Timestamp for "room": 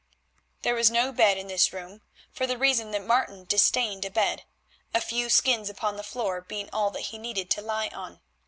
1.71-2.01